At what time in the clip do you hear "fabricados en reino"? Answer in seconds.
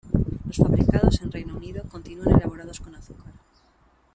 0.57-1.55